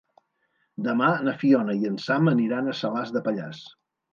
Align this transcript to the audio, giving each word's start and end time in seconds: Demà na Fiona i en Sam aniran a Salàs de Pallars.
Demà 0.87 1.09
na 1.27 1.35
Fiona 1.43 1.75
i 1.81 1.87
en 1.91 2.01
Sam 2.07 2.33
aniran 2.33 2.73
a 2.73 2.77
Salàs 2.81 3.17
de 3.19 3.25
Pallars. 3.29 3.63